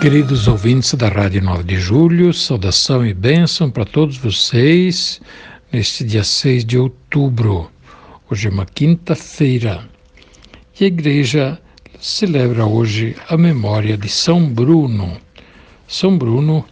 [0.00, 5.20] Queridos ouvintes da Rádio 9 de Julho, saudação e bênção para todos vocês
[5.72, 7.68] neste dia 6 de outubro.
[8.30, 9.88] Hoje é uma quinta-feira
[10.78, 11.60] e a igreja
[11.98, 15.18] celebra hoje a memória de São Bruno.
[15.88, 16.64] São Bruno,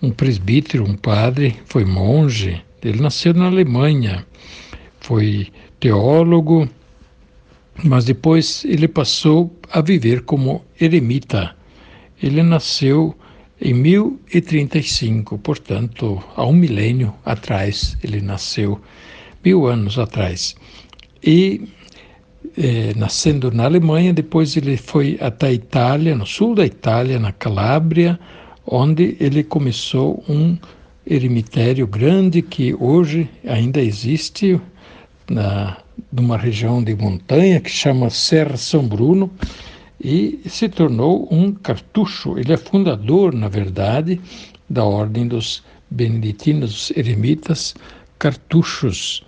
[0.00, 4.24] um presbítero, um padre, foi monge, ele nasceu na Alemanha,
[5.00, 5.48] foi
[5.80, 6.68] teólogo,
[7.82, 11.56] mas depois ele passou a viver como eremita
[12.22, 13.14] ele nasceu
[13.60, 18.80] em 1035, portanto, há um milênio atrás, ele nasceu,
[19.44, 20.54] mil anos atrás.
[21.22, 21.68] E,
[22.56, 27.32] eh, nascendo na Alemanha, depois ele foi até a Itália, no sul da Itália, na
[27.32, 28.18] Calábria,
[28.66, 30.56] onde ele começou um
[31.06, 34.60] eremitério grande que hoje ainda existe
[35.28, 35.78] na
[36.10, 39.30] numa região de montanha que chama Serra São Bruno
[40.02, 42.36] e se tornou um cartucho.
[42.36, 44.20] Ele é fundador, na verdade,
[44.68, 47.74] da Ordem dos Beneditinos Eremitas
[48.18, 49.24] Cartuchos,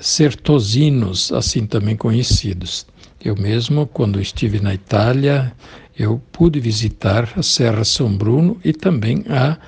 [0.00, 2.86] Certosinos, assim também conhecidos.
[3.22, 5.52] Eu mesmo, quando estive na Itália,
[5.98, 9.58] eu pude visitar a Serra São Bruno e também a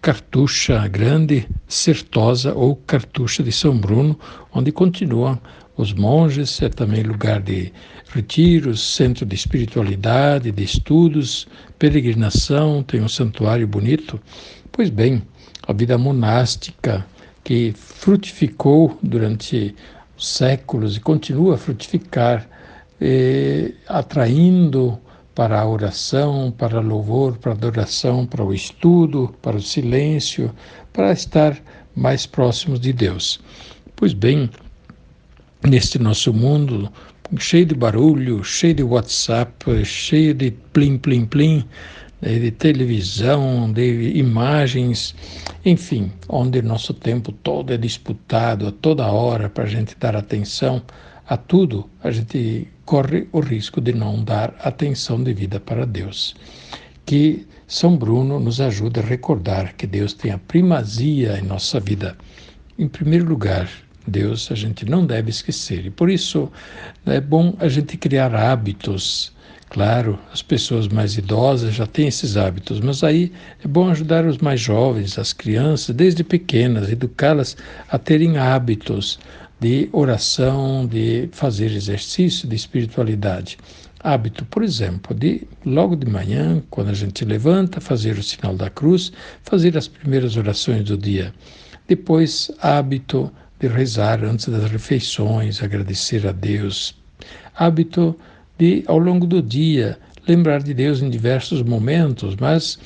[0.00, 4.18] Cartucha Grande Certosa ou Cartucha de São Bruno,
[4.52, 5.38] onde continuam
[5.76, 7.72] os monges, é também lugar de
[8.10, 11.46] retiros, centro de espiritualidade, de estudos,
[11.78, 14.20] peregrinação, tem um santuário bonito.
[14.70, 15.22] Pois bem,
[15.66, 17.06] a vida monástica
[17.42, 19.74] que frutificou durante
[20.18, 22.46] séculos e continua a frutificar,
[23.00, 24.98] eh, atraindo
[25.34, 30.52] para a oração, para louvor, para a adoração, para o estudo, para o silêncio,
[30.92, 31.58] para estar
[31.96, 33.40] mais próximos de Deus.
[33.96, 34.50] Pois bem,
[35.64, 36.90] neste nosso mundo
[37.38, 41.64] cheio de barulho, cheio de WhatsApp, cheio de plim, plim, plim,
[42.20, 45.14] né, de televisão, de imagens,
[45.64, 50.82] enfim, onde nosso tempo todo é disputado a toda hora para a gente dar atenção
[51.26, 56.34] a tudo, a gente corre o risco de não dar atenção devida para Deus.
[57.06, 62.16] Que São Bruno nos ajude a recordar que Deus tem a primazia em nossa vida.
[62.78, 63.68] Em primeiro lugar,
[64.06, 65.86] Deus a gente não deve esquecer.
[65.86, 66.50] E por isso
[67.06, 69.32] é bom a gente criar hábitos.
[69.70, 73.32] Claro, as pessoas mais idosas já têm esses hábitos, mas aí
[73.64, 77.56] é bom ajudar os mais jovens, as crianças, desde pequenas, educá-las
[77.88, 79.18] a terem hábitos
[79.58, 83.56] de oração, de fazer exercício, de espiritualidade.
[84.04, 88.68] Hábito, por exemplo, de logo de manhã, quando a gente levanta, fazer o sinal da
[88.68, 89.12] cruz,
[89.44, 91.32] fazer as primeiras orações do dia.
[91.86, 93.32] Depois, hábito
[93.62, 96.96] de rezar antes das refeições, agradecer a Deus.
[97.54, 98.18] Hábito
[98.58, 99.96] de, ao longo do dia,
[100.26, 102.76] lembrar de Deus em diversos momentos, mas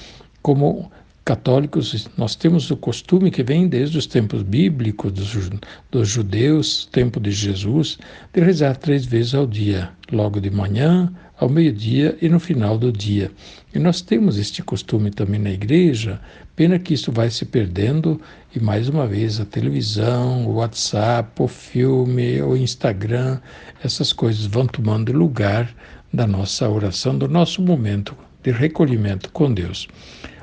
[0.43, 0.93] como
[1.25, 5.51] católicos, nós temos o costume que vem desde os tempos bíblicos, dos,
[5.91, 7.99] dos judeus, tempo de Jesus,
[8.33, 12.91] de rezar três vezes ao dia, logo de manhã, ao meio-dia e no final do
[12.91, 13.31] dia.
[13.75, 16.21] E nós temos este costume também na igreja,
[16.55, 18.21] pena que isso vai se perdendo
[18.55, 23.39] e mais uma vez a televisão, o WhatsApp, o filme, o Instagram,
[23.85, 25.69] essas coisas vão tomando lugar
[26.13, 29.87] da nossa oração, do nosso momento de recolhimento com Deus.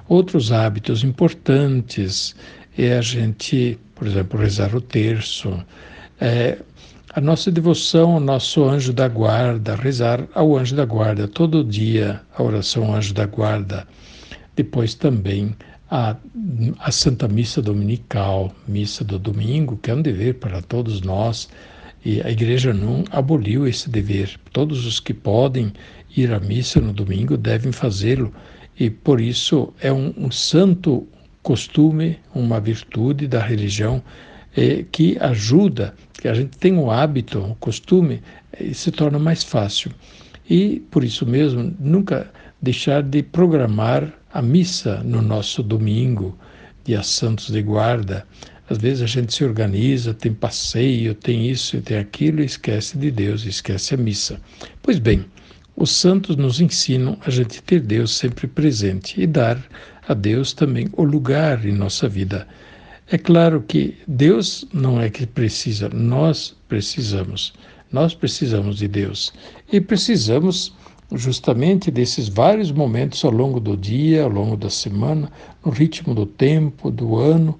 [0.07, 2.35] Outros hábitos importantes
[2.77, 5.63] é a gente, por exemplo, rezar o terço,
[6.19, 6.59] é,
[7.15, 12.19] a nossa devoção ao nosso anjo da guarda, rezar ao anjo da guarda todo dia,
[12.35, 13.87] a oração anjo da guarda.
[14.55, 15.55] Depois também
[15.91, 16.15] a,
[16.79, 21.47] a Santa Missa Dominical, missa do domingo, que é um dever para todos nós.
[22.03, 24.39] E a igreja não aboliu esse dever.
[24.51, 25.71] Todos os que podem
[26.17, 28.33] ir à missa no domingo devem fazê-lo
[28.79, 31.07] e por isso é um, um santo
[31.43, 34.01] costume, uma virtude da religião
[34.55, 38.21] eh, que ajuda, que a gente tem o hábito, o costume,
[38.59, 39.91] e se torna mais fácil.
[40.49, 46.37] E por isso mesmo, nunca deixar de programar a missa no nosso domingo,
[46.83, 48.25] dia Santos de Guarda.
[48.69, 53.11] Às vezes a gente se organiza, tem passeio, tem isso, tem aquilo, e esquece de
[53.11, 54.39] Deus, esquece a missa.
[54.81, 55.25] Pois bem,
[55.75, 59.57] Os santos nos ensinam a gente ter Deus sempre presente e dar
[60.07, 62.47] a Deus também o lugar em nossa vida.
[63.11, 67.53] É claro que Deus não é que precisa, nós precisamos.
[67.91, 69.33] Nós precisamos de Deus
[69.71, 70.73] e precisamos
[71.11, 75.31] justamente desses vários momentos ao longo do dia, ao longo da semana,
[75.63, 77.59] no ritmo do tempo, do ano.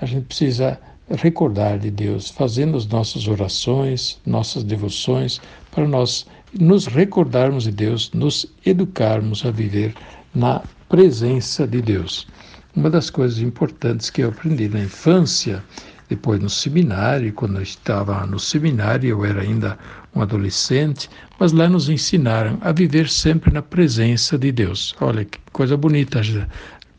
[0.00, 0.78] A gente precisa
[1.10, 5.40] recordar de Deus, fazendo as nossas orações, nossas devoções,
[5.70, 6.26] para nós
[6.58, 9.94] nos recordarmos de Deus, nos educarmos a viver
[10.34, 12.26] na presença de Deus.
[12.74, 15.62] Uma das coisas importantes que eu aprendi na infância,
[16.08, 19.78] depois no seminário, quando eu estava no seminário, eu era ainda
[20.14, 24.94] um adolescente, mas lá nos ensinaram a viver sempre na presença de Deus.
[25.00, 26.20] Olha que coisa bonita,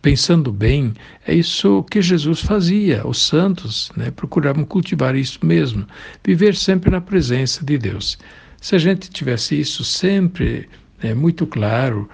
[0.01, 0.93] pensando bem,
[1.25, 5.87] é isso que Jesus fazia, os santos né, procuravam cultivar isso mesmo,
[6.23, 8.19] viver sempre na presença de Deus.
[8.61, 10.69] Se a gente tivesse isso sempre
[11.01, 12.09] é, muito claro,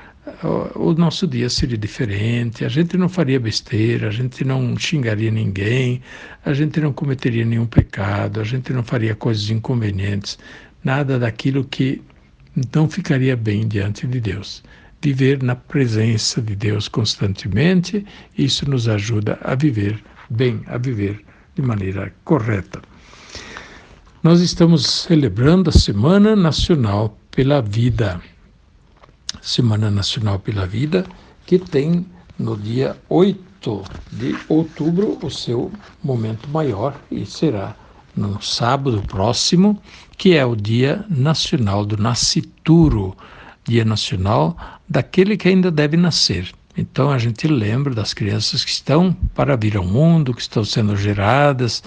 [0.76, 6.02] o nosso dia seria diferente, a gente não faria besteira, a gente não xingaria ninguém,
[6.46, 10.38] a gente não cometeria nenhum pecado, a gente não faria coisas inconvenientes,
[10.84, 12.02] nada daquilo que
[12.74, 14.64] não ficaria bem diante de Deus.
[15.02, 18.06] Viver na presença de Deus constantemente,
[18.38, 21.24] isso nos ajuda a viver bem, a viver
[21.56, 22.82] de maneira correta.
[24.22, 28.22] Nós estamos celebrando a Semana Nacional pela Vida.
[29.42, 31.06] Semana Nacional pela Vida,
[31.46, 32.06] que tem
[32.38, 35.72] no dia 8 de outubro o seu
[36.02, 37.76] momento maior e será
[38.16, 39.82] no sábado próximo,
[40.18, 43.16] que é o Dia Nacional do Nascituro,
[43.66, 46.52] Dia Nacional daquele que ainda deve nascer.
[46.78, 50.96] Então a gente lembra das crianças que estão para vir ao mundo, que estão sendo
[50.96, 51.84] geradas,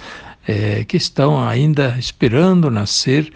[0.47, 3.31] é, que estão ainda esperando nascer.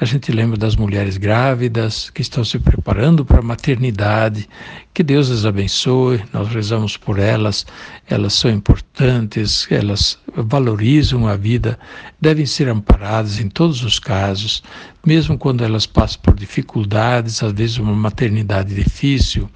[0.00, 4.48] A gente lembra das mulheres grávidas que estão se preparando para a maternidade.
[4.94, 7.66] Que Deus as abençoe, nós rezamos por elas,
[8.08, 11.78] elas são importantes, elas valorizam a vida,
[12.18, 14.62] devem ser amparadas em todos os casos,
[15.04, 19.50] mesmo quando elas passam por dificuldades, às vezes uma maternidade difícil.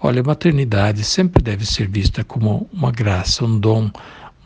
[0.00, 3.90] Olha, a maternidade sempre deve ser vista como uma graça, um dom,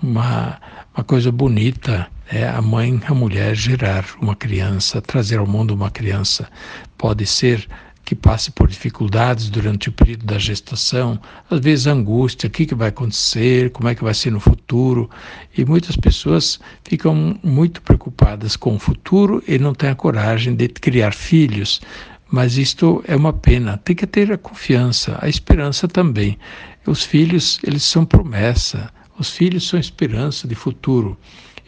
[0.02, 0.58] uma,
[0.93, 5.90] uma coisa bonita é a mãe, a mulher gerar uma criança, trazer ao mundo uma
[5.90, 6.49] criança.
[6.99, 7.69] Pode ser
[8.06, 11.20] que passe por dificuldades durante o período da gestação,
[11.50, 15.11] às vezes angústia, o que, que vai acontecer, como é que vai ser no futuro.
[15.58, 20.69] E muitas pessoas ficam muito preocupadas com o futuro e não têm a coragem de
[20.69, 21.81] criar filhos.
[22.31, 23.76] Mas isto é uma pena.
[23.79, 26.38] Tem que ter a confiança, a esperança também.
[26.87, 28.88] Os filhos, eles são promessa.
[29.18, 31.16] Os filhos são esperança de futuro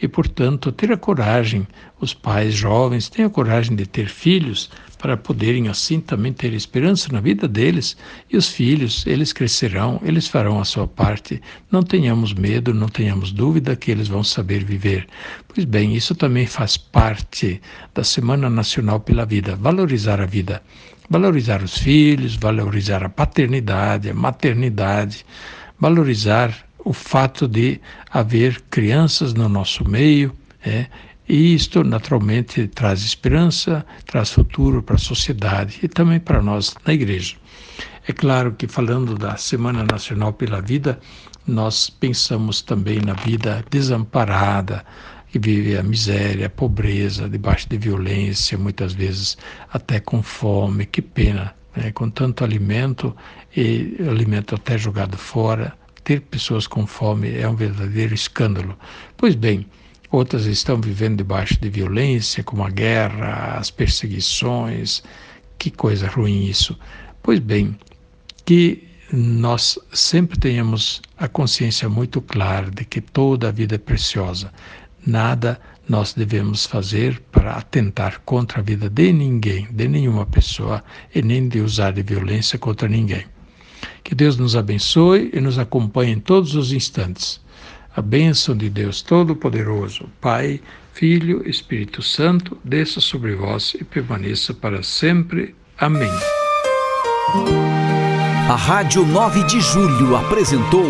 [0.01, 1.67] e, portanto, ter a coragem,
[1.99, 7.11] os pais jovens têm a coragem de ter filhos para poderem assim também ter esperança
[7.11, 7.97] na vida deles
[8.29, 11.41] e os filhos, eles crescerão, eles farão a sua parte.
[11.71, 15.07] Não tenhamos medo, não tenhamos dúvida que eles vão saber viver.
[15.47, 17.61] Pois bem, isso também faz parte
[17.93, 20.61] da Semana Nacional pela Vida, valorizar a vida,
[21.09, 25.25] valorizar os filhos, valorizar a paternidade, a maternidade,
[25.79, 30.33] valorizar o fato de haver crianças no nosso meio,
[30.65, 30.87] é,
[31.27, 36.91] e isto naturalmente traz esperança, traz futuro para a sociedade e também para nós na
[36.91, 37.35] igreja.
[38.07, 40.99] É claro que falando da Semana Nacional pela Vida,
[41.45, 44.83] nós pensamos também na vida desamparada,
[45.31, 49.37] que vive a miséria, a pobreza, debaixo de violência, muitas vezes
[49.71, 50.87] até com fome.
[50.87, 51.91] Que pena, né?
[51.91, 53.15] com tanto alimento
[53.55, 58.77] e alimento até jogado fora, ter pessoas com fome é um verdadeiro escândalo.
[59.17, 59.65] Pois bem,
[60.11, 65.03] outras estão vivendo debaixo de violência, como a guerra, as perseguições.
[65.57, 66.77] Que coisa ruim isso.
[67.21, 67.77] Pois bem,
[68.45, 74.51] que nós sempre tenhamos a consciência muito clara de que toda a vida é preciosa.
[75.05, 81.21] Nada nós devemos fazer para atentar contra a vida de ninguém, de nenhuma pessoa, e
[81.21, 83.25] nem de usar de violência contra ninguém.
[84.03, 87.39] Que Deus nos abençoe e nos acompanhe em todos os instantes.
[87.95, 90.61] A bênção de Deus Todo-Poderoso, Pai,
[90.93, 95.55] Filho, Espírito Santo, desça sobre vós e permaneça para sempre.
[95.77, 96.11] Amém.
[98.49, 100.85] A Rádio 9 de Julho apresentou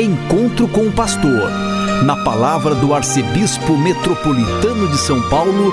[0.00, 1.50] Encontro com o Pastor,
[2.04, 5.72] na palavra do Arcebispo Metropolitano de São Paulo,